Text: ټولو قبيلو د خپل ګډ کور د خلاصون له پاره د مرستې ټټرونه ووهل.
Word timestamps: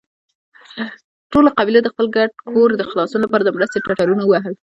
ټولو 1.31 1.49
قبيلو 1.57 1.83
د 1.85 1.87
خپل 1.93 2.05
ګډ 2.15 2.29
کور 2.51 2.69
د 2.77 2.81
خلاصون 2.89 3.19
له 3.21 3.29
پاره 3.31 3.43
د 3.45 3.49
مرستې 3.57 3.83
ټټرونه 3.85 4.21
ووهل. 4.25 4.53